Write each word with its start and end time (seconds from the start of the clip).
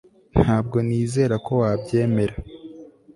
ntabwo 0.41 0.77
nizera 0.87 1.35
ko 1.45 1.51
wabyemera 1.61 2.35